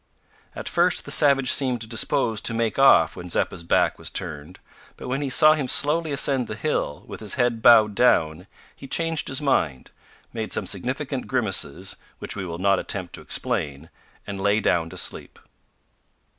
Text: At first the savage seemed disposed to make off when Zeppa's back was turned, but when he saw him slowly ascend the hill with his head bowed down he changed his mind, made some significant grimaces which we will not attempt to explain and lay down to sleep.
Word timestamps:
At 0.55 0.67
first 0.67 1.05
the 1.05 1.11
savage 1.11 1.51
seemed 1.51 1.87
disposed 1.87 2.43
to 2.47 2.55
make 2.55 2.79
off 2.79 3.15
when 3.15 3.29
Zeppa's 3.29 3.61
back 3.61 3.99
was 3.99 4.09
turned, 4.09 4.57
but 4.97 5.07
when 5.07 5.21
he 5.21 5.29
saw 5.29 5.53
him 5.53 5.67
slowly 5.67 6.11
ascend 6.11 6.47
the 6.47 6.55
hill 6.55 7.03
with 7.05 7.19
his 7.19 7.35
head 7.35 7.61
bowed 7.61 7.93
down 7.93 8.47
he 8.75 8.87
changed 8.87 9.27
his 9.27 9.43
mind, 9.43 9.91
made 10.33 10.51
some 10.51 10.65
significant 10.65 11.27
grimaces 11.27 11.97
which 12.17 12.35
we 12.35 12.47
will 12.47 12.57
not 12.57 12.79
attempt 12.79 13.13
to 13.13 13.21
explain 13.21 13.91
and 14.25 14.41
lay 14.41 14.59
down 14.59 14.89
to 14.89 14.97
sleep. 14.97 15.37